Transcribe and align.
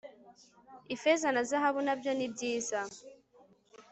ifeza 0.95 1.27
na 1.31 1.41
zahabu 1.49 1.79
nabyo 1.85 2.11
nibyiza 2.17 2.79